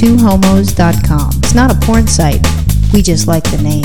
[0.00, 1.30] twohomos.com.
[1.42, 2.40] It's not a porn site.
[2.90, 3.84] We just like the name.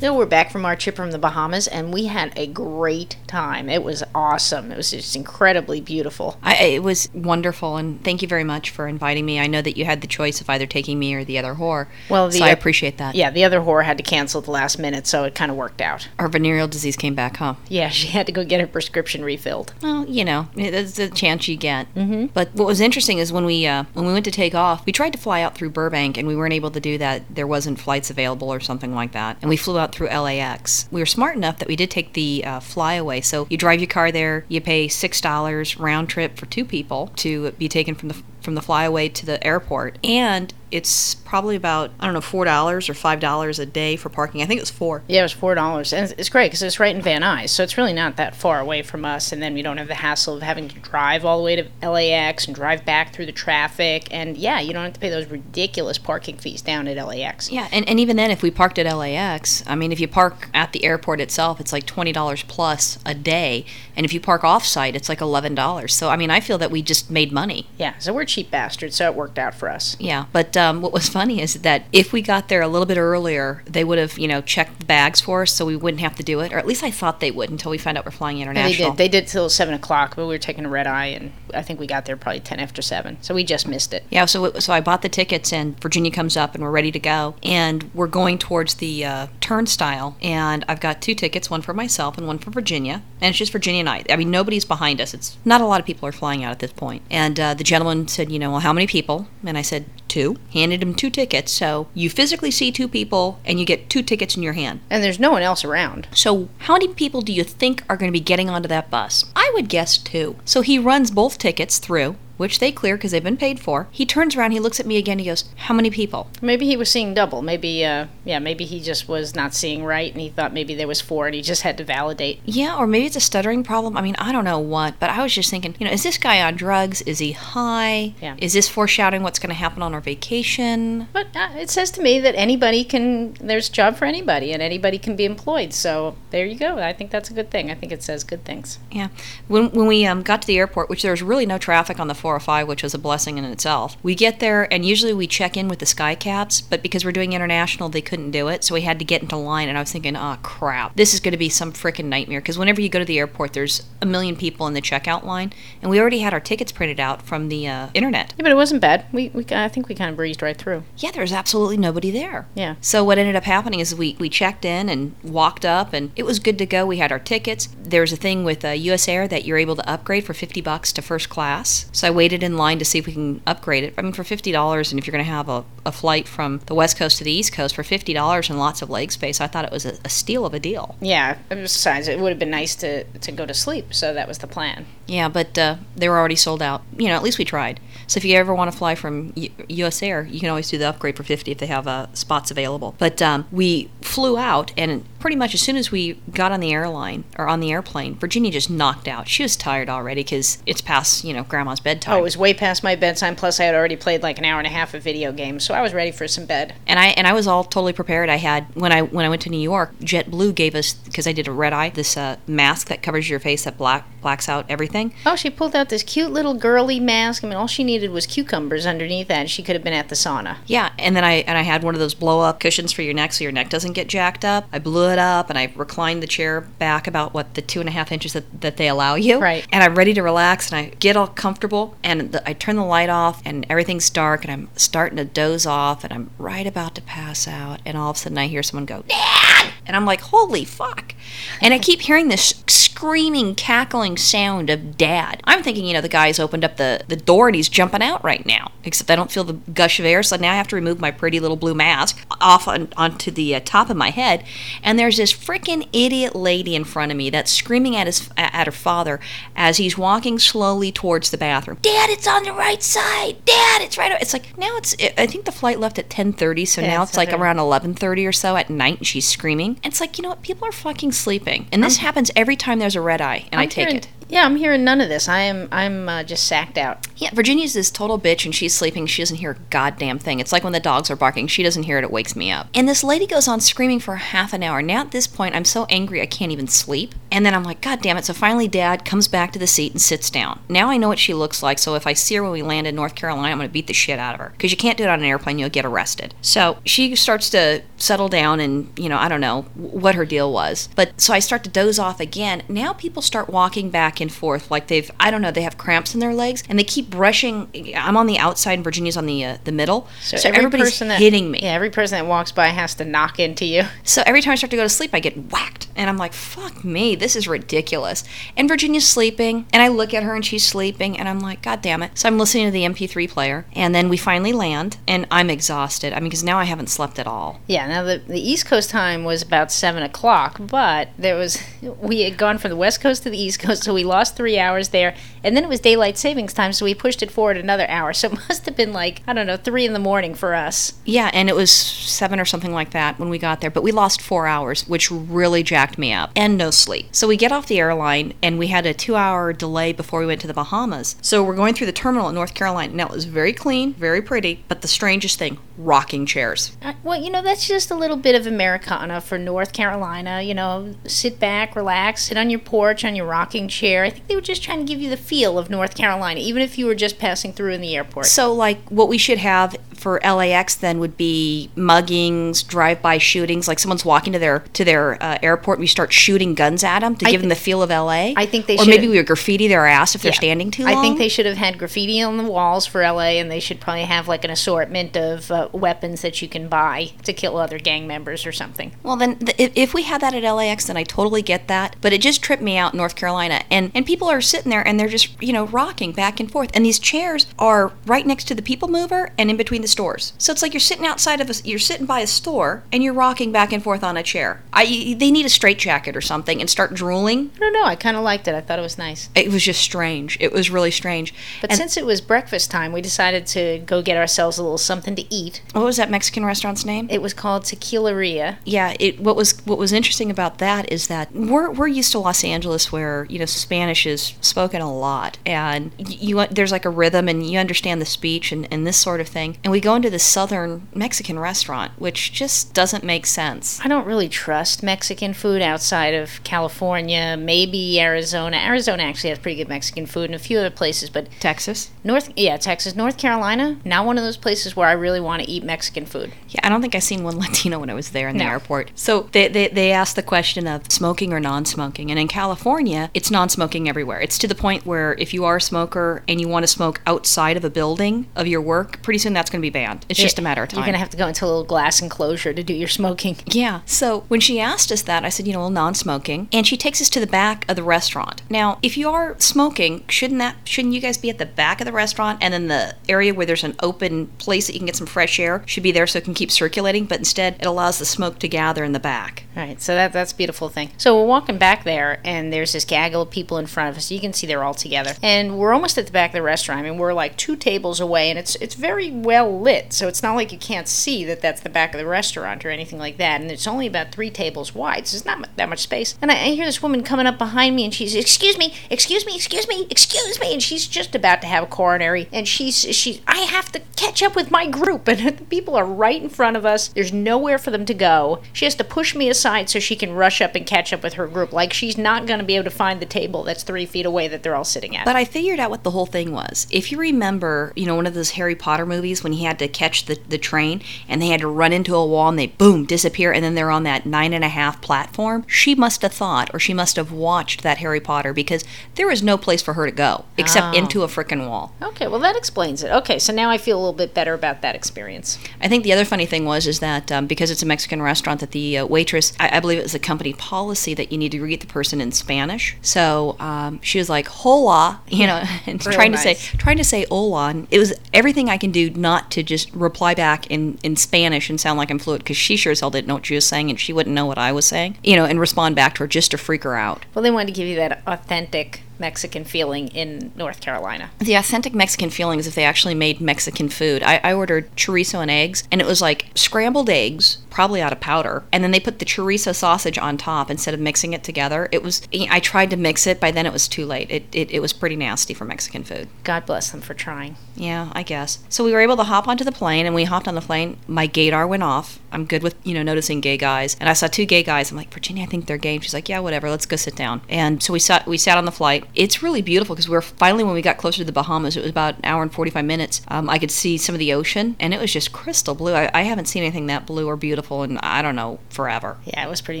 [0.00, 3.68] So we're back from our trip from the Bahamas, and we had a great time.
[3.68, 4.72] It was awesome.
[4.72, 6.38] It was just incredibly beautiful.
[6.42, 9.38] I, it was wonderful, and thank you very much for inviting me.
[9.38, 11.86] I know that you had the choice of either taking me or the other whore.
[12.08, 13.14] Well, the, so I appreciate that.
[13.14, 15.56] Yeah, the other whore had to cancel at the last minute, so it kind of
[15.56, 16.08] worked out.
[16.18, 17.54] Her venereal disease came back, huh?
[17.68, 19.74] Yeah, she had to go get her prescription refilled.
[19.82, 21.92] Well, you know, that's the chance you get.
[21.94, 22.26] Mm-hmm.
[22.26, 24.92] But what was interesting is when we uh, when we went to take off, we
[24.92, 27.22] tried to fly out through Burbank, and we weren't able to do that.
[27.34, 30.88] There wasn't flights available or something like that, and we flew out through LAX.
[30.90, 33.17] We were smart enough that we did take the uh, flyaway.
[33.20, 37.08] So you drive your car there, you pay six dollars round trip for two people
[37.16, 41.90] to be taken from the from the flyaway to the airport, and it's probably about
[41.98, 44.42] I don't know four dollars or five dollars a day for parking.
[44.42, 45.02] I think it was four.
[45.06, 47.62] Yeah, it was four dollars, and it's great because it's right in Van Nuys, so
[47.62, 49.32] it's really not that far away from us.
[49.32, 51.88] And then we don't have the hassle of having to drive all the way to
[51.88, 54.08] LAX and drive back through the traffic.
[54.10, 57.50] And yeah, you don't have to pay those ridiculous parking fees down at LAX.
[57.50, 60.48] Yeah, and, and even then, if we parked at LAX, I mean, if you park
[60.54, 63.64] at the airport itself, it's like twenty dollars plus a day,
[63.96, 65.94] and if you park off-site, it's like eleven dollars.
[65.94, 67.66] So I mean, I feel that we just made money.
[67.78, 69.96] Yeah, so we're cheap bastards, so it worked out for us.
[69.98, 72.98] Yeah, but um, what was funny is that if we got there a little bit
[72.98, 76.16] earlier, they would have, you know, checked the bags for us, so we wouldn't have
[76.16, 76.52] to do it.
[76.52, 78.50] Or at least I thought they would until we found out we're flying Yeah, they
[78.50, 78.90] international.
[78.90, 78.98] did.
[78.98, 81.80] They did till seven o'clock, but we were taking a red eye, and I think
[81.80, 83.16] we got there probably ten after seven.
[83.22, 84.04] So we just missed it.
[84.10, 86.98] Yeah, so so I bought the tickets, and Virginia comes up, and we're ready to
[86.98, 91.72] go, and we're going towards the uh, turnstile, and I've got two tickets, one for
[91.74, 94.04] myself and one for Virginia, and it's just Virginia and I.
[94.10, 95.14] I mean, nobody's behind us.
[95.14, 97.02] It's not a lot of people are flying out at this point.
[97.10, 99.28] And uh, the gentleman said, you know, well, how many people?
[99.44, 100.36] And I said two.
[100.52, 104.36] Handed him two tickets, so you physically see two people, and you get two tickets
[104.36, 104.80] in your hand.
[104.90, 106.08] And there's no one else around.
[106.12, 109.30] So, how many people do you think are going to be getting onto that bus?
[109.36, 110.36] I would guess two.
[110.44, 113.88] So, he runs both tickets through, which they clear because they've been paid for.
[113.90, 116.30] He turns around, he looks at me again, he goes, How many people?
[116.40, 117.42] Maybe he was seeing double.
[117.42, 120.88] Maybe, uh, yeah, maybe he just was not seeing right, and he thought maybe there
[120.88, 122.40] was four, and he just had to validate.
[122.46, 123.96] Yeah, or maybe it's a stuttering problem.
[123.96, 126.16] I mean, I don't know what, but I was just thinking, you know, is this
[126.16, 127.02] guy on drugs?
[127.02, 128.14] Is he high?
[128.22, 128.36] Yeah.
[128.38, 131.08] Is this foreshadowing what's going to happen on our vacation?
[131.12, 133.34] But uh, it says to me that anybody can.
[133.34, 135.72] There's a job for anybody, and anybody can be employed.
[135.72, 136.78] So there you go.
[136.78, 137.70] I think that's a good thing.
[137.70, 138.78] I think it says good things.
[138.92, 139.08] Yeah.
[139.48, 142.08] When, when we um, got to the airport, which there was really no traffic on
[142.08, 145.56] the 405, which was a blessing in itself, we get there and usually we check
[145.56, 148.64] in with the Sky Caps, but because we're doing international, they couldn't do it.
[148.64, 149.68] So we had to get into line.
[149.68, 150.94] And I was thinking, oh, crap.
[150.94, 152.40] This is going to be some freaking nightmare.
[152.40, 155.54] Because whenever you go to the airport, there's a million people in the checkout line.
[155.80, 158.34] And we already had our tickets printed out from the uh, internet.
[158.36, 159.06] Yeah, but it wasn't bad.
[159.10, 160.82] We, we I think we kind of breezed right through.
[160.98, 162.46] Yeah, there was absolutely nobody there.
[162.54, 162.74] Yeah.
[162.82, 166.24] So what ended up happening is we, we checked in and walked up, and it
[166.24, 166.84] was good to go.
[166.84, 167.68] We had our tickets.
[167.82, 169.08] There's a thing with uh, U.S.
[169.08, 171.88] Air that you're able to upgrade for 50 bucks to first class.
[171.92, 173.94] So I waited in line to see if we can upgrade it.
[173.96, 176.74] I mean, for $50, and if you're going to have a, a flight from the
[176.74, 179.64] West Coast to the East Coast for $50 and lots of leg space, I thought
[179.64, 180.96] it was a, a steal of a deal.
[181.00, 181.38] Yeah.
[181.48, 183.94] Besides, it would have been nice to to go to sleep.
[183.94, 184.86] So that was the plan.
[185.06, 186.82] Yeah, but uh, they were already sold out.
[186.96, 187.78] You know, at least we tried.
[188.08, 190.02] So if you ever want to fly from U- U.S.
[190.02, 192.96] Air, you can always do the upgrade for 50 if they have uh, spots available.
[192.98, 196.72] But um, we flew out, and pretty much as soon as we got on the
[196.72, 199.28] airline or on the airplane, Virginia just knocked out.
[199.28, 202.14] She was tired already because it's past, you know, Grandma's bedtime.
[202.14, 203.36] Oh, it was way past my bedtime.
[203.36, 205.74] Plus, I had already played like an hour and a half of video games, so
[205.74, 206.74] I was ready for some bed.
[206.86, 208.28] and I and I was all totally prepared.
[208.28, 211.32] I had when I when I went to New York, JetBlue gave us because I
[211.32, 214.66] did a red eye this uh, mask that covers your face that black blacks out
[214.68, 215.12] everything.
[215.26, 217.44] Oh, she pulled out this cute little girly mask.
[217.44, 220.08] I mean, all she needed was cucumbers underneath that, and she could have been at
[220.08, 220.58] the sauna.
[220.66, 223.14] Yeah, and then I and I had one of those blow up cushions for your
[223.14, 224.66] neck so your neck doesn't get jacked up.
[224.72, 227.92] I blew up and I reclined the chair back about what the two and a
[227.92, 229.38] half inches that, that they allow you.
[229.38, 229.64] Right.
[229.72, 232.84] And I'm ready to relax and I get all comfortable and the, I turn the
[232.84, 236.96] light off and everything's dark and I'm starting to doze off and I'm right about
[236.96, 239.72] to pass out and all of a sudden I hear someone go, Dad!
[239.86, 241.14] And I'm like, holy fuck.
[241.62, 242.62] And I keep hearing this
[242.98, 245.40] screaming, cackling sound of dad.
[245.44, 248.24] I'm thinking, you know, the guy's opened up the, the door and he's jumping out
[248.24, 248.72] right now.
[248.82, 251.12] Except I don't feel the gush of air, so now I have to remove my
[251.12, 254.42] pretty little blue mask off on, onto the uh, top of my head.
[254.82, 258.66] And there's this freaking idiot lady in front of me that's screaming at his at
[258.66, 259.20] her father
[259.54, 261.78] as he's walking slowly towards the bathroom.
[261.82, 263.44] Dad, it's on the right side.
[263.44, 264.10] Dad, it's right.
[264.10, 264.96] o-" It's like now it's.
[265.16, 268.32] I think the flight left at 10:30, so Yeah, now it's like around 11:30 or
[268.32, 269.78] so at night, and she's screaming.
[269.84, 270.42] And it's like you know what?
[270.42, 273.64] People are fucking sleeping, and this happens every time there's a red eye, and i
[273.64, 274.08] I'm take hearing it.
[274.28, 275.28] Yeah, I'm hearing none of this.
[275.28, 277.06] I am I'm uh, just sacked out.
[277.16, 279.06] Yeah, Virginia's this total bitch and she's sleeping.
[279.06, 280.38] She doesn't hear a goddamn thing.
[280.40, 281.46] It's like when the dogs are barking.
[281.46, 282.04] She doesn't hear it.
[282.04, 282.68] It wakes me up.
[282.74, 284.82] And this lady goes on screaming for half an hour.
[284.82, 287.14] Now at this point, I'm so angry I can't even sleep.
[287.30, 288.24] And then I'm like, God damn it.
[288.24, 290.60] So finally, Dad comes back to the seat and sits down.
[290.68, 291.78] Now I know what she looks like.
[291.78, 293.94] So if I see her when we land in North Carolina, I'm to beat the
[293.94, 294.50] shit out of her.
[294.50, 295.58] Because you can't do it on an airplane.
[295.58, 296.34] You'll get arrested.
[296.42, 300.52] So she starts to settle down and, you know, I don't know what her deal
[300.52, 300.88] was.
[300.94, 302.62] But so I start to doze off again.
[302.68, 306.14] Now people start walking back and forth like they've, I don't know, they have cramps
[306.14, 307.92] in their legs and they keep brushing.
[307.96, 310.08] I'm on the outside and Virginia's on the uh, the middle.
[310.20, 311.60] So, every everybody's person that, hitting me.
[311.62, 313.84] Yeah, every person that walks by has to knock into you.
[314.04, 315.88] So every time I start to go to sleep, I get whacked.
[315.94, 318.24] And I'm like, fuck me, this is ridiculous.
[318.56, 321.82] And Virginia's sleeping, and I look at her and she's sleeping, and I'm like, God
[321.82, 322.16] damn it.
[322.16, 326.12] So I'm listening to the MP3 player, and then we finally land, and I'm exhausted.
[326.12, 327.60] I mean, because now I haven't slept at all.
[327.66, 332.22] Yeah, now the, the East Coast time was about 7 o'clock, but there was, we
[332.22, 334.88] had gone from the West Coast to the East Coast, so we lost three hours
[334.88, 335.14] there,
[335.44, 338.12] and then it was daylight savings time, so we pushed it forward another hour.
[338.12, 340.94] So it must have been like, I don't know, 3 in the morning for us.
[341.04, 343.92] Yeah, and it was seven or something like that when we got there, but we
[343.92, 347.08] lost four hours, which really jacked me up, and no sleep.
[347.12, 350.26] So we get off the airline, and we had a two hour delay before we
[350.26, 351.16] went to the Bahamas.
[351.22, 352.94] So we're going through the terminal in North Carolina.
[352.94, 356.76] Now it was very clean, very pretty, but the strangest thing rocking chairs.
[356.82, 360.42] Uh, Well, you know, that's just a little bit of Americana for North Carolina.
[360.42, 363.97] You know, sit back, relax, sit on your porch, on your rocking chair.
[364.04, 366.62] I think they were just trying to give you the feel of North Carolina, even
[366.62, 368.26] if you were just passing through in the airport.
[368.26, 373.66] So, like, what we should have for LAX then would be muggings, drive-by shootings.
[373.68, 377.00] Like, someone's walking to their to their uh, airport, and we start shooting guns at
[377.00, 378.32] them to I give them the feel of LA.
[378.36, 380.84] I think they or should- maybe we would graffiti their ass if they're standing too
[380.84, 380.96] long.
[380.96, 383.80] I think they should have had graffiti on the walls for LA, and they should
[383.80, 387.78] probably have like an assortment of uh, weapons that you can buy to kill other
[387.78, 388.92] gang members or something.
[389.02, 391.96] Well, then, th- if, we had that at LAX, then I totally get that.
[392.00, 393.62] But it just tripped me out in North Carolina.
[393.70, 393.96] And, Mm-hmm.
[393.96, 396.70] and people are sitting there and they're just, you know, rocking back and forth.
[396.74, 400.32] And these chairs are right next to the people mover and in between the stores.
[400.38, 403.12] So it's like you're sitting outside of a, you're sitting by a store and you're
[403.14, 404.62] rocking back and forth on a chair.
[404.72, 407.50] I, they need a straitjacket or something and start drooling.
[407.56, 407.84] I don't know.
[407.84, 408.54] I kind of liked it.
[408.54, 409.28] I thought it was nice.
[409.34, 410.36] It was just strange.
[410.40, 411.34] It was really strange.
[411.60, 414.78] But And- since it was breakfast time, we decided to go get ourselves a little
[414.78, 415.62] something to eat.
[415.72, 417.06] what was that Mexican restaurant's name?
[417.10, 418.56] It was called Tequilaria.
[418.64, 422.18] yeah it what was what was interesting about that is that we're we're used to
[422.18, 426.72] Los Angeles where you know Spanish is spoken a lot and y- you uh, there's
[426.72, 429.56] like a rhythm and you understand the speech and, and this sort of thing.
[429.62, 433.80] And we go into this southern Mexican restaurant which just doesn't make sense.
[433.84, 438.56] I don't really trust Mexican food outside of California, maybe Arizona.
[438.56, 441.90] Arizona actually has pretty good Mexican food and a few other places, but Texas?
[442.04, 445.48] North, yeah, Texas, North Carolina, not one of those places where I really want to
[445.50, 446.32] eat Mexican food.
[446.48, 448.92] yeah I don't think I seen one Latino when I was there in the airport.
[448.94, 453.30] So they, they they asked the question of smoking or non-smoking and in California it's
[453.30, 453.57] non-smoking
[453.88, 456.68] everywhere it's to the point where if you are a smoker and you want to
[456.68, 460.06] smoke outside of a building of your work pretty soon that's going to be banned
[460.08, 462.00] it's just a matter of time You're gonna have to go into a little glass
[462.00, 463.36] enclosure to do your smoking.
[463.58, 463.80] Yeah.
[463.86, 467.00] So when she asked us that, I said, you know, well, non-smoking, and she takes
[467.00, 468.42] us to the back of the restaurant.
[468.48, 471.86] Now, if you are smoking, shouldn't that shouldn't you guys be at the back of
[471.86, 474.96] the restaurant, and then the area where there's an open place that you can get
[474.96, 477.06] some fresh air should be there so it can keep circulating?
[477.06, 479.44] But instead, it allows the smoke to gather in the back.
[479.56, 480.90] All right, so that that's a beautiful thing.
[480.98, 484.10] So we're walking back there, and there's this gaggle of people in front of us.
[484.10, 486.80] You can see they're all together, and we're almost at the back of the restaurant.
[486.80, 490.22] I mean, we're like two tables away, and it's it's very well lit, so it's
[490.22, 493.16] not like you can't see that that's the back of the restaurant or anything like
[493.16, 493.40] that.
[493.40, 496.16] And it's only about three tables wide, so there's not that much space.
[496.20, 499.24] And I, I hear this woman coming up behind me, and she's, "Excuse me, excuse
[499.24, 502.76] me, excuse me, excuse me," and she's just about to have a coronary, and she's
[502.94, 506.28] she's, I have to catch up with my group, and the people are right in
[506.28, 506.88] front of us.
[506.88, 508.42] There's nowhere for them to go.
[508.52, 511.14] She has to push me aside so she can rush up and catch up with
[511.14, 511.52] her group.
[511.52, 514.28] Like she's not going to be able to find the table that's three feet away
[514.28, 515.04] that they're all sitting at.
[515.04, 516.66] But I figured out what the whole thing was.
[516.70, 519.68] If you remember, you know, one of those Harry Potter movies when he had to
[519.68, 522.84] catch the, the train and they had to run into a wall and they boom
[522.84, 526.50] disappear and then they're on that nine and a half platform, she must have thought
[526.54, 528.64] or she must have watched that Harry Potter because
[528.94, 530.78] there was no place for her to go except Oh.
[530.78, 531.72] into a frickin' wall.
[531.82, 532.90] okay, well that explains it.
[532.90, 535.38] Okay, so now I feel a little bit better about that experience.
[535.60, 538.40] I think the other funny thing was is that um, because it's a Mexican restaurant,
[538.40, 541.32] that the uh, waitress, I, I believe it was a company policy that you need
[541.32, 542.76] to greet the person in Spanish.
[542.82, 546.84] So um, she was like "hola," you know, and Real trying to say trying to
[546.84, 550.78] say "hola." And it was everything I can do not to just reply back in
[550.82, 553.26] in Spanish and sound like I'm fluent because she sure as hell didn't know what
[553.26, 555.76] she was saying and she wouldn't know what I was saying, you know, and respond
[555.76, 557.04] back to her just to freak her out.
[557.14, 561.10] Well, they wanted to give you that authentic Mexican feeling in North Carolina.
[561.18, 564.02] The authentic Mexican feeling is if they actually made Mexican food.
[564.02, 568.00] I, I ordered chorizo and eggs, and it was like scrambled eggs, probably out of
[568.00, 571.68] powder, and then they put the chorizo sausage on top instead of mixing it together.
[571.72, 572.06] It was.
[572.30, 574.10] I tried to mix it, by then it was too late.
[574.10, 576.08] It it, it was pretty nasty for Mexican food.
[576.24, 577.36] God bless them for trying.
[577.56, 578.38] Yeah, I guess.
[578.48, 580.78] So we were able to hop onto the plane, and we hopped on the plane.
[580.86, 581.98] My gaydar went off.
[582.12, 584.70] I'm good with you know noticing gay guys, and I saw two gay guys.
[584.70, 585.74] I'm like, Virginia, I think they're gay.
[585.74, 586.50] And she's like, Yeah, whatever.
[586.50, 587.20] Let's go sit down.
[587.28, 588.84] And so we sat we sat on the flight.
[588.94, 591.56] It's really beautiful because we are finally when we got closer to the Bahamas.
[591.56, 593.02] It was about an hour and 45 minutes.
[593.08, 595.74] Um, I could see some of the ocean, and it was just crystal blue.
[595.74, 598.98] I, I haven't seen anything that blue or beautiful in I don't know forever.
[599.04, 599.60] Yeah, it was pretty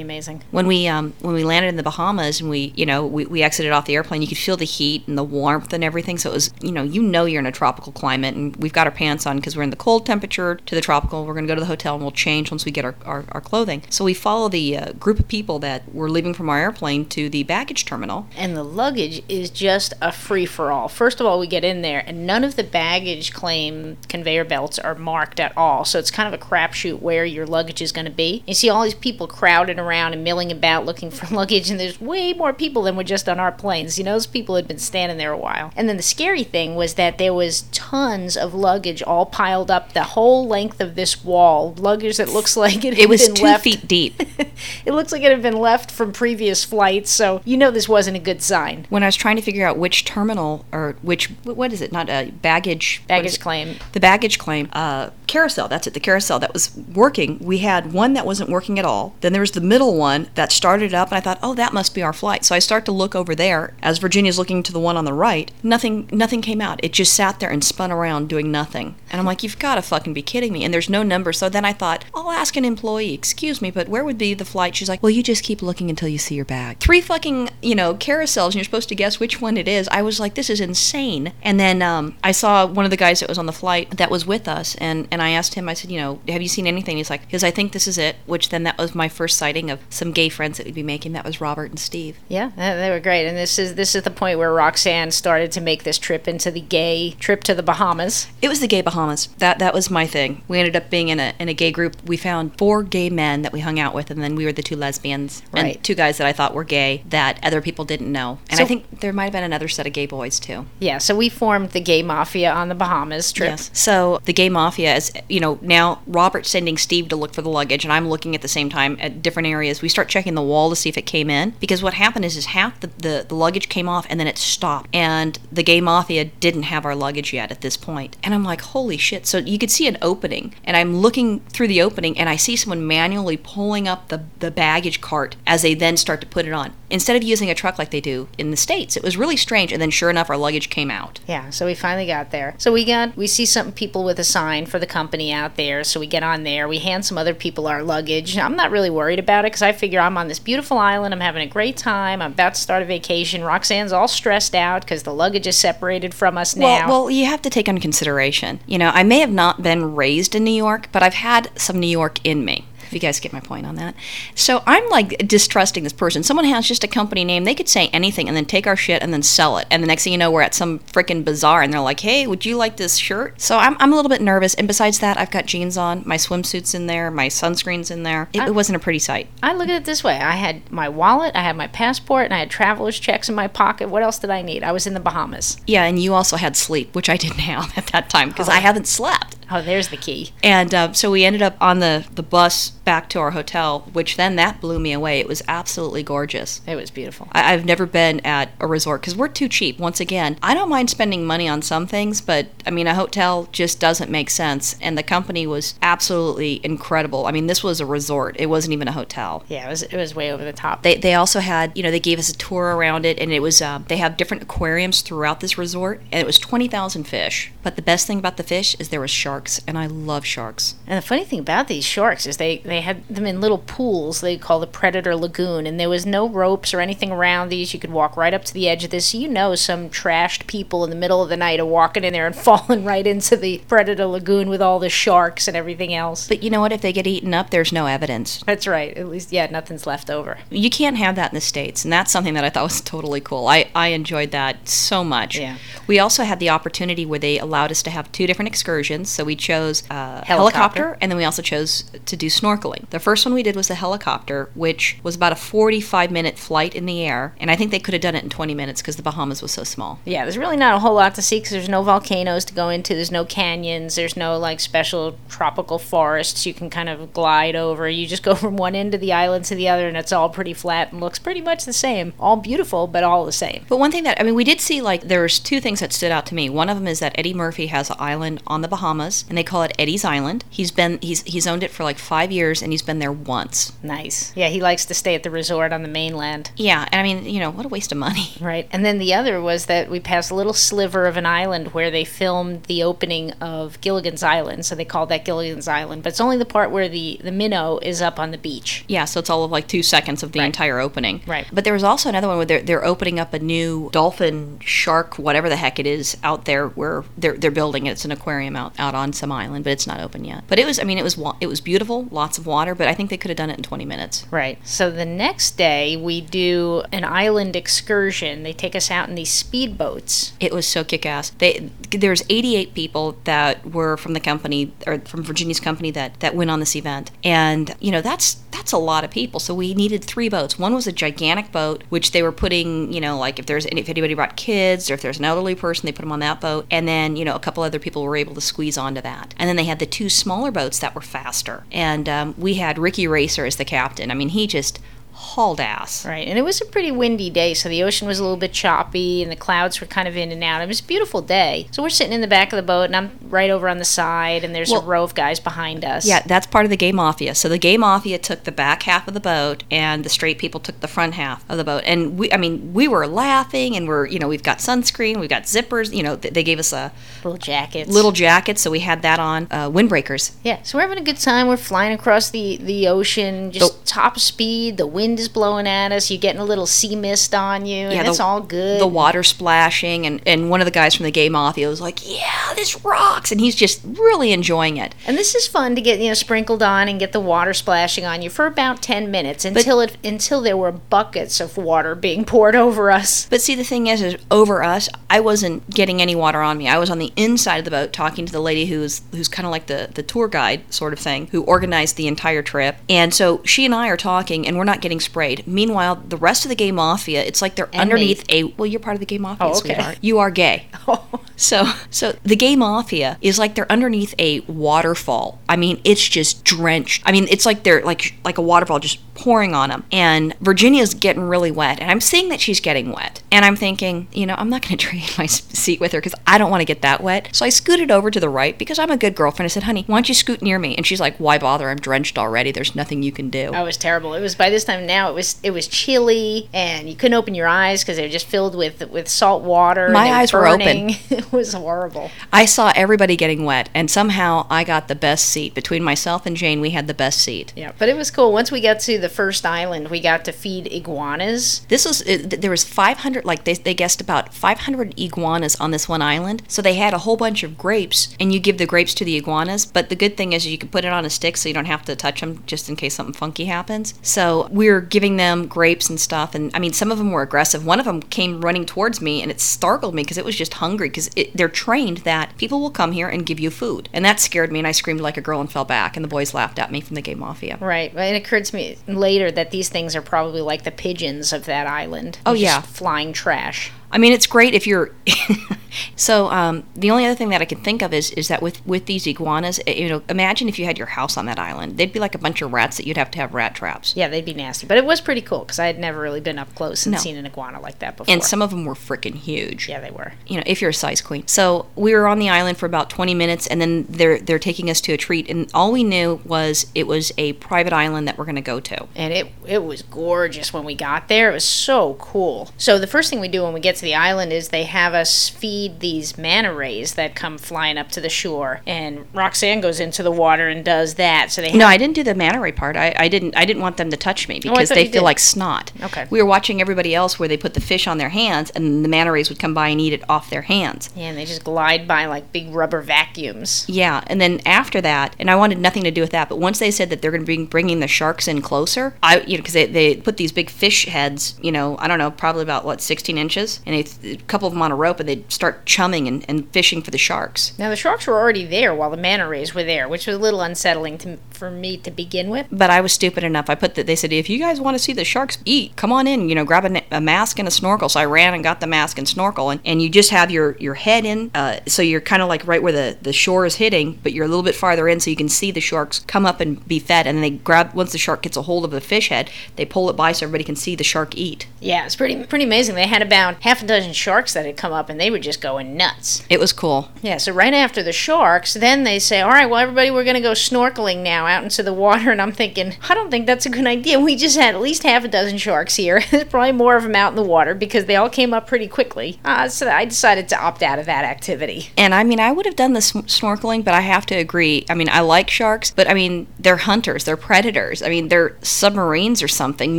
[0.00, 0.42] amazing.
[0.50, 3.42] When we um, when we landed in the Bahamas and we you know we, we
[3.42, 6.18] exited off the airplane, you could feel the heat and the warmth and everything.
[6.18, 8.86] So it was you know you know you're in a tropical climate, and we've got
[8.86, 11.24] our pants on because we're in the cold temperature to the tropical.
[11.24, 13.24] We're going to go to the hotel and we'll change once we get our, our,
[13.32, 13.82] our clothing.
[13.90, 17.28] So we follow the uh, group of people that were leaving from our airplane to
[17.28, 18.26] the baggage terminal.
[18.36, 20.88] And the luggage is just a free for all.
[20.88, 24.78] First of all, we get in there, and none of the baggage claim conveyor belts
[24.78, 25.84] are marked at all.
[25.84, 28.42] So it's kind of a crapshoot where your luggage is going to be.
[28.46, 32.00] You see all these people crowded around and milling about looking for luggage, and there's
[32.00, 33.98] way more people than were just on our planes.
[33.98, 35.72] You know, those people had been standing there a while.
[35.76, 39.92] And then the scary thing was that there was tons of luggage all piled up
[39.92, 41.74] the whole length of this wall.
[41.78, 44.14] Luggage that looks like it, had It was been two left feet deep.
[44.84, 48.16] it looks like it had been left from previous flights, so you know this wasn't
[48.16, 48.86] a good sign.
[48.88, 51.92] when I was trying to figure out which terminal or which what is it?
[51.92, 53.76] Not a baggage Baggage claim.
[53.92, 57.38] the baggage claim uh, carousel that's it the carousel that was working.
[57.40, 59.14] We had one that wasn't working at all.
[59.20, 61.94] Then there was the middle one that started up and i thought oh that must
[61.94, 62.44] be our flight.
[62.44, 65.12] So i start to look over there as virginia's looking to the one on the
[65.12, 66.80] right nothing nothing came out.
[66.82, 68.94] It just sat there and spun around doing nothing.
[69.10, 70.64] And i'm like you've got to fucking be kidding me.
[70.64, 71.32] And there's no number.
[71.32, 74.44] So then i thought i'll ask an employee excuse me but where would be the
[74.44, 74.76] flight?
[74.76, 76.78] She's like well you just keep looking until you see your bag.
[76.78, 80.02] Three fucking you know carousels and you're supposed to guess which one it is i
[80.02, 83.28] was like this is insane and then um, i saw one of the guys that
[83.28, 85.90] was on the flight that was with us and, and i asked him i said
[85.90, 88.50] you know have you seen anything he's like because i think this is it which
[88.50, 91.24] then that was my first sighting of some gay friends that we'd be making that
[91.24, 94.38] was robert and steve Yeah, they were great, and this is this is the point
[94.38, 98.26] where Roxanne started to make this trip into the gay trip to the Bahamas.
[98.42, 99.28] It was the gay Bahamas.
[99.38, 100.42] That that was my thing.
[100.48, 101.96] We ended up being in a in a gay group.
[102.04, 104.62] We found four gay men that we hung out with, and then we were the
[104.62, 105.76] two lesbians Right.
[105.76, 108.38] and two guys that I thought were gay that other people didn't know.
[108.50, 110.66] And I think there might have been another set of gay boys too.
[110.80, 113.50] Yeah, so we formed the gay mafia on the Bahamas trip.
[113.50, 113.70] Yes.
[113.72, 117.48] So the gay mafia is, you know, now Robert's sending Steve to look for the
[117.48, 119.82] luggage, and I'm looking at the same time at different areas.
[119.82, 122.36] We start checking the wall to see if it came in because what happened is,
[122.36, 125.80] is half the, the, the luggage came off and then it stopped, and the gay
[125.80, 128.16] mafia didn't have our luggage yet at this point.
[128.22, 129.26] And I'm like, holy shit!
[129.26, 132.56] So you could see an opening, and I'm looking through the opening, and I see
[132.56, 136.52] someone manually pulling up the the baggage cart as they then start to put it
[136.52, 138.96] on instead of using a truck like they do in the states.
[138.96, 141.20] It was really strange, and then sure enough, our luggage came out.
[141.26, 142.54] Yeah, so we finally got there.
[142.58, 145.84] So we got we see some people with a sign for the company out there.
[145.84, 146.68] So we get on there.
[146.68, 148.36] We hand some other people our luggage.
[148.38, 151.14] I'm not really worried about it because I figure I'm on this beautiful island.
[151.14, 152.22] I'm having a great time.
[152.22, 153.42] I'm about to start a vacation.
[153.42, 156.88] Roxanne's all stressed out because the luggage is separated from us now.
[156.88, 158.60] Well, well, you have to take into consideration.
[158.66, 161.78] You know, I may have not been raised in New York, but I've had some
[161.78, 162.66] New York in me.
[162.88, 163.94] If you guys get my point on that.
[164.34, 166.22] So I'm like distrusting this person.
[166.22, 167.44] Someone has just a company name.
[167.44, 169.66] They could say anything and then take our shit and then sell it.
[169.70, 172.26] And the next thing you know, we're at some freaking bazaar and they're like, hey,
[172.26, 173.40] would you like this shirt?
[173.40, 174.54] So I'm, I'm a little bit nervous.
[174.54, 178.28] And besides that, I've got jeans on, my swimsuit's in there, my sunscreen's in there.
[178.32, 179.28] It, it wasn't a pretty sight.
[179.42, 182.34] I look at it this way: I had my wallet, I had my passport, and
[182.34, 183.88] I had traveler's checks in my pocket.
[183.88, 184.62] What else did I need?
[184.62, 185.58] I was in the Bahamas.
[185.66, 188.58] Yeah, and you also had sleep, which I didn't have at that time because I
[188.58, 188.60] oh.
[188.60, 189.36] haven't slept.
[189.50, 190.30] Oh, there's the key.
[190.42, 194.16] And uh, so we ended up on the, the bus back to our hotel, which
[194.16, 195.20] then that blew me away.
[195.20, 196.60] It was absolutely gorgeous.
[196.66, 197.28] It was beautiful.
[197.32, 199.78] I, I've never been at a resort because we're too cheap.
[199.78, 203.48] Once again, I don't mind spending money on some things, but I mean, a hotel
[203.52, 204.76] just doesn't make sense.
[204.80, 207.26] And the company was absolutely incredible.
[207.26, 209.44] I mean, this was a resort, it wasn't even a hotel.
[209.48, 210.82] Yeah, it was it was way over the top.
[210.82, 213.40] They, they also had, you know, they gave us a tour around it, and it
[213.40, 217.52] was, uh, they have different aquariums throughout this resort, and it was 20,000 fish.
[217.62, 220.74] But the best thing about the fish is there was sharks, and I love sharks.
[220.86, 224.20] And the funny thing about these sharks is they, they had them in little pools
[224.20, 227.72] they call the Predator Lagoon, and there was no ropes or anything around these.
[227.72, 229.14] You could walk right up to the edge of this.
[229.14, 232.26] You know some trashed people in the middle of the night are walking in there
[232.26, 236.28] and falling right into the Predator Lagoon with all the sharks and everything else.
[236.28, 236.72] But you know what?
[236.72, 238.42] If they get eaten up, there's no evidence.
[238.44, 238.96] That's right.
[238.96, 240.38] At least, yeah, nothing's left over.
[240.50, 243.20] You can't have that in the States, and that's something that I thought was totally
[243.20, 243.46] cool.
[243.46, 245.38] I, I enjoyed that so much.
[245.38, 245.58] Yeah.
[245.86, 249.08] We also had the opportunity where they allowed us to have two different excursions.
[249.08, 250.32] So we chose uh, Helicopter.
[250.34, 252.48] helicopter, and then we also chose to do snorkeling.
[252.48, 252.88] snorkeling.
[252.90, 256.74] The first one we did was the helicopter, which was about a 45 minute flight
[256.74, 258.96] in the air, and I think they could have done it in 20 minutes because
[258.96, 260.00] the Bahamas was so small.
[260.04, 262.68] Yeah, there's really not a whole lot to see because there's no volcanoes to go
[262.68, 262.94] into.
[262.94, 263.94] There's no canyons.
[263.96, 267.88] There's no like special tropical forests you can kind of glide over.
[267.88, 270.28] You just go from one end of the island to the other, and it's all
[270.28, 272.12] pretty flat and looks pretty much the same.
[272.18, 273.64] All beautiful, but all the same.
[273.68, 276.12] But one thing that I mean, we did see like there's two things that stood
[276.12, 276.48] out to me.
[276.48, 279.42] One of them is that Eddie Murphy has an island on the Bahamas, and they
[279.44, 280.44] call it Eddie's Island.
[280.50, 283.72] He's been he's he's owned it for like five years, and he's been there once.
[283.82, 284.32] Nice.
[284.36, 286.50] Yeah, he likes to stay at the resort on the mainland.
[286.56, 288.26] Yeah, and I mean, you know, what a waste of money.
[288.40, 288.68] Right.
[288.72, 291.90] And then the other was that we passed a little sliver of an island where
[291.90, 294.64] they filmed the opening of Gilligan's Island.
[294.64, 296.02] So they called that Gilligan's Island.
[296.02, 298.84] But it's only the part where the, the minnow is up on the beach.
[298.88, 300.46] Yeah, so it's all of like two seconds of the Right.
[300.46, 301.20] entire opening.
[301.26, 301.46] Right.
[301.52, 305.18] But there was also another one where they're, they're opening up a new dolphin, shark,
[305.18, 307.92] whatever the heck it is, out there where they're they're building it.
[307.92, 310.44] It's an aquarium out, out on some island, but it's not open yet.
[310.48, 312.88] But it was, I mean, it was wa- it was beautiful, lots of water, but
[312.88, 314.26] I think they could have done it in 20 minutes.
[314.30, 314.58] Right.
[314.66, 318.42] So the next day we do an island excursion.
[318.42, 320.32] They take us out in these speedboats.
[320.40, 321.30] It was so kick-ass.
[321.38, 326.34] They there's 88 people that were from the company or from Virginia's company that that
[326.34, 328.34] went on this event, and you know that's
[328.68, 329.40] that's a lot of people.
[329.40, 330.58] So we needed three boats.
[330.58, 333.88] One was a gigantic boat, which they were putting, you know, like if there's if
[333.88, 336.66] anybody brought kids or if there's an elderly person, they put them on that boat,
[336.70, 339.34] and then you know a couple other people were able to squeeze onto that.
[339.38, 342.78] And then they had the two smaller boats that were faster, and um, we had
[342.78, 344.10] Ricky Racer as the captain.
[344.10, 344.80] I mean, he just
[345.18, 346.06] hauled ass.
[346.06, 346.26] Right.
[346.28, 349.22] And it was a pretty windy day, so the ocean was a little bit choppy
[349.22, 350.62] and the clouds were kind of in and out.
[350.62, 351.66] It was a beautiful day.
[351.72, 353.84] So we're sitting in the back of the boat and I'm right over on the
[353.84, 356.06] side and there's Well- a row of guys behind us.
[356.06, 357.34] Yeah, that's part of the gay mafia.
[357.34, 360.60] So the gay mafia took the back half of the boat, and the straight people
[360.60, 361.82] took the front half of the boat.
[361.84, 365.28] And we, I mean, we were laughing, and we're, you know, we've got sunscreen, we've
[365.30, 365.92] got zippers.
[365.94, 366.92] You know, th- they gave us a
[367.24, 367.90] Little jackets.
[367.90, 369.48] little jacket, so we had that on.
[369.50, 370.32] Uh, windbreakers.
[370.44, 371.48] Yeah, so we're having a good time.
[371.48, 374.76] We're flying across the, the ocean, just top speed.
[374.76, 376.10] The wind is blowing at us.
[376.10, 378.80] You're getting a little sea mist on you, and the- it's all good.
[378.80, 382.00] The water splashing, and and one of the guys from the gay mafia was like,
[382.08, 384.94] "Yeah, this rocks," and he's just really enjoying it.
[385.06, 388.04] and this is fun to get you know sprinkled on and get the water splashing
[388.04, 392.24] on you for about ten minutes until it until there were buckets of water being
[392.24, 393.26] poured over us.
[393.30, 396.68] But see, the thing is, is over us, I wasn't getting any water on me.
[396.68, 399.46] I was on the inside of the boat talking to the lady who's who's kind
[399.46, 402.76] of like the the tour guide sort of thing, who organized the entire trip.
[402.88, 405.46] And so she and I are talking, and we're not getting sprayed.
[405.46, 408.44] Meanwhile, the rest of the gay mafia, it's like they're And underneath a.
[408.44, 409.58] Well, you're part of the gay mafia, Oh, okay.
[409.74, 409.98] sweetheart.
[410.00, 410.66] You are gay.
[410.90, 411.20] Oh.
[411.36, 415.38] So, so the gay mafia is like they're underneath a waterfall.
[415.48, 417.02] I mean, it's just drenched.
[417.06, 419.84] I mean, it's like they're like like a waterfall just pouring on them.
[419.92, 424.08] And Virginia's getting really wet, and I'm seeing that she's getting wet, and I'm thinking,
[424.12, 426.60] you know, I'm not going to trade my seat with her because I don't want
[426.60, 427.28] to get that wet.
[427.32, 429.46] So I scooted over to the right because I'm a good girlfriend.
[429.46, 430.76] I said, honey, why don't you scoot near me?
[430.76, 431.68] And she's like, why bother?
[431.68, 432.52] I'm drenched already.
[432.52, 433.50] There's nothing you can do.
[433.54, 434.14] Oh, it was terrible.
[434.14, 437.34] It was by this time now it was it was chilly and you couldn't open
[437.34, 439.88] your eyes because they were just filled with with salt water.
[439.90, 440.90] My eyes were open.
[441.10, 442.10] it was horrible.
[442.32, 445.54] I saw everybody getting wet, and somehow I got the best seat.
[445.54, 447.52] Between myself and Jane, we had the best seat.
[447.56, 448.32] Yeah, but it was cool.
[448.32, 451.60] Once we got to the first island, we got to feed iguanas.
[451.68, 455.88] This was it, there was 500 like they, they guessed about 500 iguanas on this
[455.88, 456.42] one island.
[456.48, 459.16] So they had a whole bunch of grapes and you give the grapes to the
[459.16, 461.54] iguanas, but the good thing is you can put it on a stick so you
[461.54, 463.94] don't have to touch them just in case something funky happens.
[464.02, 467.22] So we were giving them grapes and stuff and I mean some of them were
[467.22, 467.64] aggressive.
[467.64, 470.54] One of them came running towards me and it startled me because it was just
[470.54, 473.88] hungry because they're trained that people will come here and give you food.
[473.92, 476.08] And that scared me and I screamed like a girl and fell back and the
[476.08, 477.58] boys laughed at me from the gay mafia.
[477.60, 481.44] Right, it occurred to me later that these things are probably like the pigeons of
[481.46, 482.18] that island.
[482.26, 482.60] Oh, Just yeah.
[482.60, 483.70] flying trash.
[483.90, 484.90] I mean, it's great if you're.
[485.96, 488.64] so um, the only other thing that I can think of is is that with
[488.66, 491.76] with these iguanas, you know, imagine if you had your house on that island.
[491.76, 493.94] They'd be like a bunch of rats that you'd have to have rat traps.
[493.96, 496.38] Yeah, they'd be nasty, but it was pretty cool because I had never really been
[496.38, 496.98] up close and No.
[496.98, 498.12] seen an iguana like that before.
[498.12, 499.68] And some of them were freaking huge.
[499.68, 500.12] yeah, they were.
[500.26, 501.26] You know, if you're a size queen.
[501.26, 504.70] So we were on the island for about 20 minutes, and then they're they're taking
[504.70, 508.18] us to a treat, and all we knew was it was a private island that
[508.18, 508.86] we're going to go to.
[508.96, 511.30] and it it was gorgeous when we got there.
[511.30, 512.50] It was so cool.
[512.58, 514.94] So the first thing we do when we get to the island is they have
[514.94, 519.80] us feed these manta rays that come flying up to the shore, and Roxanne goes
[519.80, 521.30] into the water and does that.
[521.32, 522.76] So they have, No, I didn't do the manta ray part.
[522.76, 523.36] I, I didn't.
[523.36, 525.02] I didn't want them to touch me oh, because thought they feel did.
[525.02, 525.72] like snot.
[525.82, 526.06] Okay.
[526.10, 528.88] We were watching everybody else where they put the fish on their hands, and the
[528.88, 530.90] manta rays would come by and eat it off their hands.
[530.94, 533.64] yeah, and they just glide by like big rubber vacuums.
[533.68, 536.58] Yeah, and then after that, and I wanted nothing to do with that, but once
[536.58, 539.42] they said that they're going to be bringing the sharks in closer, I, you know,
[539.42, 542.64] because they, they put these big fish heads, you know, I don't know, probably about
[542.64, 545.66] what 16 inches, and they, a couple of them on a rope, and they'd start
[545.66, 547.56] chumming and, and fishing for the sharks.
[547.58, 550.18] Now the sharks were already there while the manta rays were there, which was a
[550.18, 552.46] little unsettling to, for me to begin with.
[552.50, 553.50] But I was stupid enough.
[553.50, 555.92] I put that they said if you guys want to see the sharks eat, come
[555.92, 556.28] on in.
[556.28, 557.90] You know, grab a, a mask and a snorkel.
[557.90, 560.56] So I ran and got the mask and snorkel, and, and you just have your
[560.58, 563.56] your head in, uh, so you're kind of like right where the the shore is
[563.56, 566.24] hitting, but you're a little bit farther in, so you can see the sharks come
[566.24, 567.06] up and be fed.
[567.06, 569.66] And then they grab once the shark gets a hold of the fish head, they
[569.66, 571.46] pull it by so everybody can see the shark eat.
[571.60, 572.74] Yeah, it's pretty pretty amazing.
[572.74, 575.40] They had about half a dozen sharks that had come up, and they were just
[575.40, 576.24] going nuts.
[576.28, 576.90] It was cool.
[577.02, 580.14] Yeah, so right after the sharks, then they say, "All right, well, everybody, we're going
[580.14, 583.46] to go snorkeling now out into the water." And I'm thinking, I don't think that's
[583.46, 584.00] a good idea.
[584.00, 586.02] We just had at least half a dozen sharks here.
[586.10, 588.66] There's probably more of them out in the water because they all came up pretty
[588.66, 589.20] quickly.
[589.24, 591.70] Uh, so I decided to opt out of that activity.
[591.76, 594.64] And I mean, I would have done the sn- snorkeling, but I have to agree.
[594.68, 597.82] I mean, I like sharks, but I mean, they're hunters, they're predators.
[597.82, 599.78] I mean, they're submarines or something,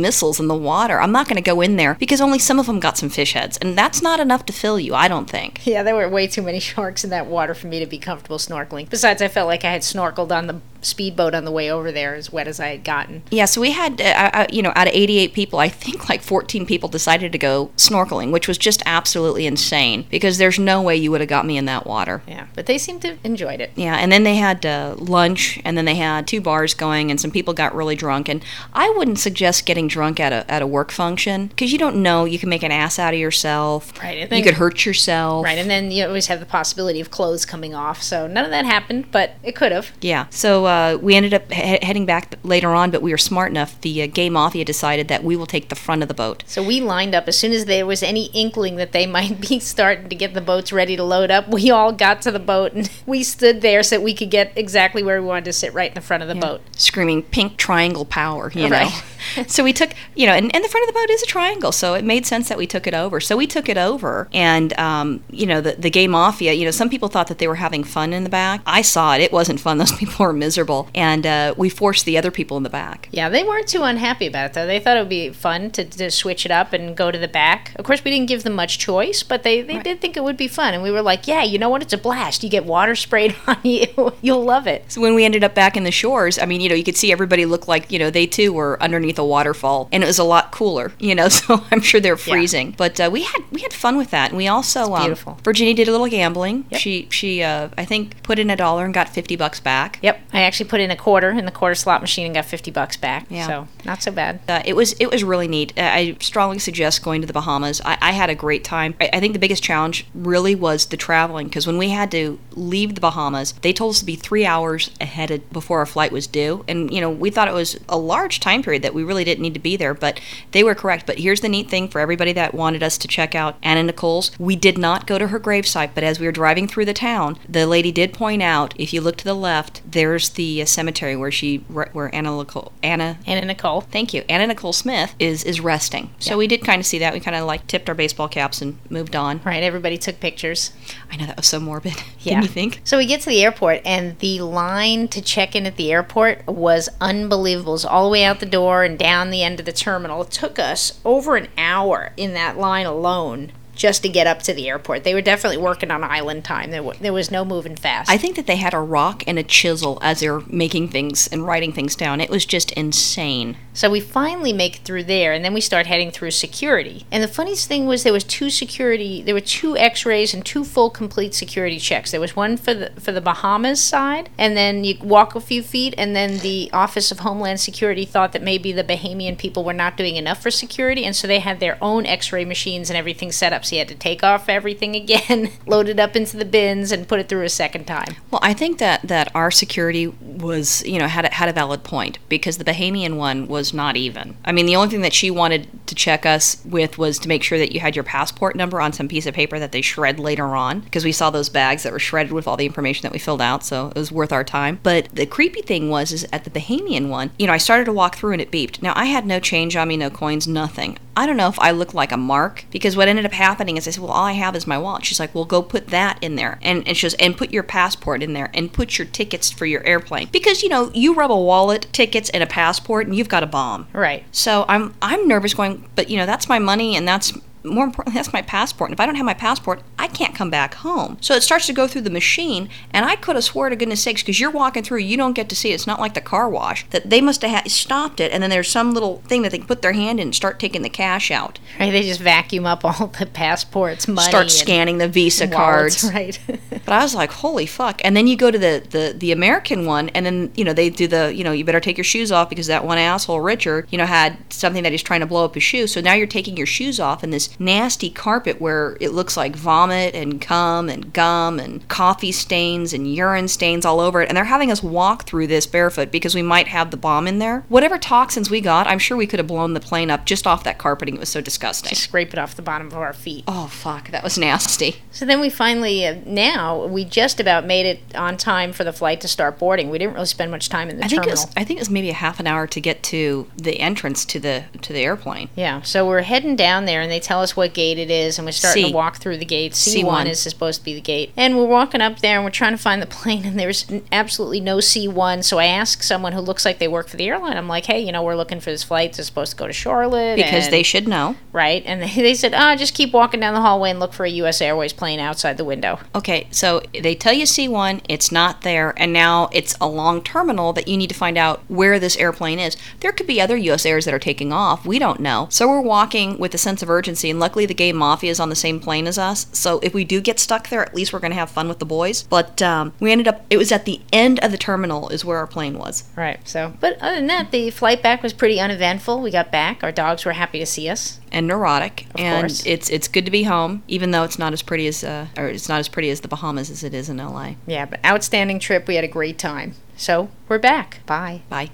[0.00, 1.00] missiles in the water.
[1.00, 3.32] I'm not going to go in there because only some of them got some fish
[3.32, 5.66] heads, and that's not enough to fill you, I don't think.
[5.66, 8.38] Yeah, there were way too many sharks in that water for me to be comfortable
[8.38, 8.88] snorkeling.
[8.88, 12.14] Besides, I felt like I had snorkeled on the speedboat on the way over there,
[12.14, 13.22] as wet as I had gotten.
[13.30, 16.22] Yeah, so we had, uh, uh, you know, out of 88 people, I think like
[16.22, 20.96] 14 people decided to go snorkeling, which was just absolutely insane because there's no way
[20.96, 22.22] you would have got me in that water.
[22.26, 23.70] Yeah, but they seemed to have enjoyed it.
[23.76, 27.20] Yeah, and then they had uh, lunch, and then they had two bars going, and
[27.20, 28.28] some people got really drunk.
[28.28, 31.96] And I wouldn't suggest getting drunk at a at a work function because you don't
[31.96, 33.92] know you can make an ass out of yourself.
[34.02, 35.44] Right, and you could hurt yourself.
[35.44, 38.02] Right, and then you always have the possibility of clothes coming off.
[38.02, 39.92] So none of that happened, but it could have.
[40.00, 40.26] Yeah.
[40.30, 43.80] So uh, we ended up he- heading back later on, but we were smart enough.
[43.80, 46.44] The uh, gay mafia decided that we will take the front of the boat.
[46.46, 49.58] So we lined up as soon as there was any inkling that they might be
[49.74, 51.48] starting to get the boats ready to load up.
[51.48, 54.52] We all got to the boat and we stood there so that we could get
[54.56, 56.60] exactly where we wanted to sit, right in the front of the boat.
[56.76, 58.88] Screaming pink triangle power, you know.
[59.46, 61.72] So we took, you know, and, and the front of the boat is a triangle,
[61.72, 63.20] so it made sense that we took it over.
[63.20, 66.52] So we took it over, and um, you know, the the gay mafia.
[66.52, 68.62] You know, some people thought that they were having fun in the back.
[68.66, 69.78] I saw it; it wasn't fun.
[69.78, 70.59] Those people were miserable,
[70.94, 73.08] and uh, we forced the other people in the back.
[73.12, 74.66] Yeah, they weren't too unhappy about it though.
[74.66, 77.28] They thought it would be fun to, to switch it up and go to the
[77.28, 77.72] back.
[77.76, 80.36] Of course, we didn't give them much choice, but they, they did think it would
[80.36, 80.74] be fun.
[80.74, 81.82] And we were like, yeah, you know what?
[81.82, 82.42] It's a blast.
[82.42, 84.12] You get water sprayed on you.
[84.22, 84.90] You'll love it.
[84.90, 86.96] So when we ended up back in the shores, I mean, you know, you could
[86.96, 90.18] see everybody look like, you know, they too were underneath a waterfall, and it was
[90.18, 91.28] a lot cooler, you know.
[91.28, 94.36] So I'm sure they're freezing, but uh, we had we had fun with that, and
[94.36, 95.38] we also um, beautiful.
[95.44, 96.64] Virginia did a little gambling.
[96.70, 96.80] Yep.
[96.80, 99.98] She she uh, I think put in a dollar and got fifty bucks back.
[100.02, 102.72] Yep, I actually put in a quarter in the quarter slot machine and got 50
[102.72, 103.24] bucks back.
[103.30, 103.46] Yeah.
[103.46, 104.40] So, not so bad.
[104.48, 105.72] Uh, it was it was really neat.
[105.78, 107.80] Uh, I strongly suggest going to the Bahamas.
[107.84, 108.96] I, I had a great time.
[109.00, 112.40] I, I think the biggest challenge really was the traveling because when we had to
[112.50, 116.10] leave the Bahamas, they told us to be three hours ahead of, before our flight
[116.10, 119.04] was due, and you know we thought it was a large time period that we
[119.04, 121.06] really didn't need to be there, but they were correct.
[121.06, 124.32] But here's the neat thing for everybody that wanted us to check out Anna Nicole's.
[124.40, 127.38] We did not go to her gravesite, but as we were driving through the town,
[127.48, 131.16] the lady did point out if you look to the left, there's the uh, cemetery
[131.16, 133.80] where she where Anna Nicole Anna Anna Nicole.
[133.82, 134.24] Thank you.
[134.28, 136.10] Anna Nicole Smith is is resting.
[136.18, 136.36] So Yeah.
[136.38, 137.12] we did kind of see that.
[137.12, 139.40] We kind of like tipped our baseball caps and moved on.
[139.44, 140.72] Right, everybody took pictures.
[141.10, 141.94] I know that was so morbid.
[142.22, 142.42] Yeah.
[142.42, 142.82] You think?
[142.84, 146.46] So we get to the airport, and the line to check in at the airport
[146.46, 147.72] was unbelievable.
[147.72, 150.20] It was all the way out the door and down the end of the terminal.
[150.22, 154.52] It took us over an hour in that line alone just to get up to
[154.52, 155.04] the airport.
[155.04, 156.70] They were definitely working on island time.
[156.70, 158.10] There, w- there was no moving fast.
[158.10, 161.26] I think that they had a rock and a chisel as they were making things
[161.28, 162.20] and writing things down.
[162.20, 163.56] It was just insane.
[163.72, 167.06] So we finally make it through there, and then we start heading through security.
[167.10, 170.62] And the funniest thing was there was two security, there were two X-rays and two
[170.62, 172.10] full complete security checks.
[172.10, 175.62] There was one for the for the Bahamas side, and then you walk a few
[175.62, 179.72] feet, and then the Office of Homeland Security thought that maybe the Bahamian people were
[179.72, 183.32] not doing enough for security, and so they had their own X-ray machines and everything
[183.32, 183.64] set up.
[183.72, 187.20] You had to take off everything again, load it up into the bins, and put
[187.20, 188.16] it through a second time.
[188.30, 191.84] Well, I think that, that our security was, you know, had a, had a valid
[191.84, 194.36] point because the Bahamian one was not even.
[194.44, 197.42] I mean, the only thing that she wanted to check us with was to make
[197.42, 200.18] sure that you had your passport number on some piece of paper that they shred
[200.18, 203.12] later on because we saw those bags that were shredded with all the information that
[203.12, 204.78] we filled out, so it was worth our time.
[204.82, 207.92] But the creepy thing was is at the Bahamian one, you know, I started to
[207.92, 208.82] walk through and it beeped.
[208.82, 210.98] Now, I had no change on me, no coins, nothing.
[211.20, 213.86] I don't know if I look like a mark because what ended up happening is
[213.86, 216.16] I said, "Well, all I have is my wallet." She's like, "Well, go put that
[216.22, 219.06] in there," and and she goes, "And put your passport in there, and put your
[219.06, 223.06] tickets for your airplane because you know you rub a wallet, tickets, and a passport,
[223.06, 224.24] and you've got a bomb." Right.
[224.32, 228.14] So I'm I'm nervous going, but you know that's my money and that's more importantly
[228.18, 228.90] that's my passport.
[228.90, 231.18] And if I don't have my passport, I can't come back home.
[231.20, 234.02] So it starts to go through the machine, and I could have swore to goodness
[234.02, 235.74] sakes, because you're walking through, you don't get to see it.
[235.74, 238.70] It's not like the car wash that they must have stopped it, and then there's
[238.70, 241.30] some little thing that they can put their hand in and start taking the cash
[241.30, 241.90] out, Right?
[241.90, 246.04] They just vacuum up all the passports, money, start scanning the Visa wallets, cards.
[246.10, 246.40] Right.
[246.70, 248.00] But I was like, holy fuck.
[248.02, 250.88] And then you go to the, the, the American one, and then, you know, they
[250.88, 253.86] do the, you know, you better take your shoes off because that one asshole, Richard,
[253.90, 255.86] you know, had something that he's trying to blow up his shoe.
[255.86, 259.54] So now you're taking your shoes off in this nasty carpet where it looks like
[259.54, 264.28] vomit and cum and gum and coffee stains and urine stains all over it.
[264.28, 267.38] And they're having us walk through this barefoot because we might have the bomb in
[267.38, 267.64] there.
[267.68, 270.64] Whatever toxins we got, I'm sure we could have blown the plane up just off
[270.64, 271.14] that carpeting.
[271.16, 271.90] It was so disgusting.
[271.90, 273.44] Just scrape it off the bottom of our feet.
[273.46, 274.10] Oh, fuck.
[274.10, 274.96] That was nasty.
[275.12, 278.92] So then we finally, uh, now we just about made it on time for the
[278.92, 279.90] flight to start boarding.
[279.90, 281.44] We didn't really spend much time in the I think terminal.
[281.44, 281.52] was.
[281.56, 284.40] I think it was maybe a half an hour to get to the entrance to
[284.40, 285.48] the to the airplane.
[285.56, 288.46] Yeah, so we're heading down there, and they tell us what gate it is, and
[288.46, 288.90] we're starting C.
[288.90, 289.74] to walk through the gate.
[289.80, 290.26] C1, C1.
[290.26, 291.32] is supposed to be the gate.
[291.36, 294.60] And we're walking up there, and we're trying to find the plane, and there's absolutely
[294.60, 295.44] no C1.
[295.44, 298.00] So I ask someone who looks like they work for the airline, I'm like, hey,
[298.00, 299.18] you know, we're looking for this flight.
[299.18, 300.36] It's supposed to go to Charlotte.
[300.36, 301.36] Because and- they should know.
[301.52, 301.82] Right?
[301.86, 304.30] And they, they said, ah, just keep walking down the hallway and look for a
[304.30, 304.60] U.S.
[304.60, 305.98] Airways plane outside the window.
[306.14, 310.72] Okay, so they tell you C1, it's not there, and now it's a long terminal
[310.72, 312.76] that you need to find out where this airplane is.
[313.00, 313.86] There could be other U.S.
[313.86, 314.86] airs that are taking off.
[314.86, 315.48] We don't know.
[315.50, 318.48] So we're walking with a sense of urgency, and luckily the gay mafia is on
[318.48, 319.46] the same plane as us.
[319.52, 321.78] So if we do get stuck there, at least we're going to have fun with
[321.78, 322.24] the boys.
[322.24, 325.38] But um, we ended up, it was at the end of the terminal, is where
[325.38, 326.04] our plane was.
[326.16, 326.46] Right.
[326.46, 329.20] So, but other than that, the flight back was pretty uneventful.
[329.20, 329.82] We got back.
[329.82, 331.20] Our dogs were happy to see us.
[331.32, 332.66] and neurotic and course.
[332.66, 335.46] it's it's good to be home even though it's not as pretty as uh, or
[335.46, 337.54] it's not as pretty as the Bahamas as it is in LA.
[337.66, 338.88] Yeah, but outstanding trip.
[338.88, 339.74] We had a great time.
[339.96, 341.00] So we're back.
[341.06, 341.42] Bye.
[341.48, 341.70] Bye.